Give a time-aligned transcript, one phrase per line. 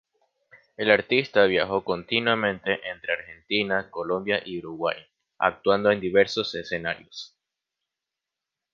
[0.77, 4.97] El artista viajó continuamente entre Argentina, Colombia y Uruguay,
[5.37, 7.37] actuando en diversos escenarios.